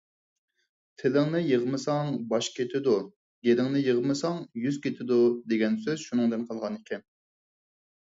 «تىلىڭنى 1.01 1.41
يىغمىساڭ، 1.47 2.09
باش 2.31 2.49
كېتىدۇ. 2.57 2.97
گېلىڭنى 3.51 3.85
يىغمىساڭ، 3.91 4.43
يۈز 4.65 4.83
كېتىدۇ» 4.89 5.23
دېگەن 5.55 5.81
سۆز 5.89 6.11
شۇنىڭدىن 6.11 6.51
قالغان 6.53 6.85
ئىكەن. 6.85 7.11